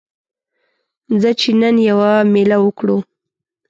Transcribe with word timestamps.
ځه 1.21 1.31
چې 1.39 1.49
نن 1.61 1.75
یوه 1.89 2.11
میله 2.33 2.57
وکړو 2.61 2.97